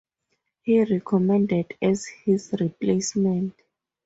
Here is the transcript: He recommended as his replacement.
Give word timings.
He 0.63 0.83
recommended 0.83 1.75
as 1.79 2.07
his 2.07 2.55
replacement. 2.59 3.53